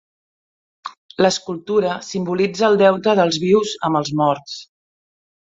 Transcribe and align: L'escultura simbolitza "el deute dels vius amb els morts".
L'escultura 1.25 1.91
simbolitza 2.07 2.65
"el 2.69 2.79
deute 2.81 3.15
dels 3.21 3.39
vius 3.45 3.77
amb 3.91 4.01
els 4.03 4.13
morts". 4.25 4.59